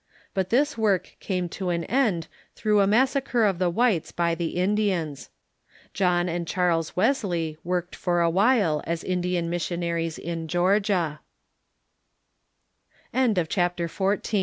[0.33, 4.55] But this work came to an end through a massacre of the whites by the
[4.57, 5.29] Indians.
[5.93, 10.47] John and Charles Wesley worked for a while as Indian missionaries in